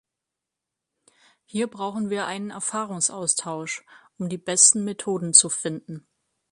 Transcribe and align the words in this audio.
Hier 1.45 1.67
brauchen 1.67 2.09
wir 2.09 2.25
einen 2.25 2.49
Erfahrungsaustausch, 2.49 3.85
um 4.17 4.29
die 4.29 4.39
besten 4.39 4.83
Methoden 4.83 5.31
zu 5.31 5.47
finden. 5.47 6.07